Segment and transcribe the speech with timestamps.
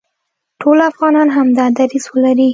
[0.61, 2.49] ټول افغانان همدا دریځ ولري،